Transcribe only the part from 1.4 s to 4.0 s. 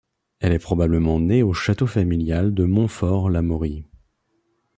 au château familial de Montfort-l'Amaury.